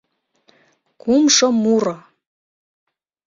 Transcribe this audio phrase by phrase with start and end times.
[1.01, 1.95] КУМШО МУРО